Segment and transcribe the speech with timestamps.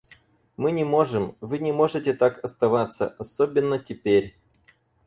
[0.57, 1.37] Мы не можем...
[1.41, 4.35] вы не можете так оставаться, особенно теперь.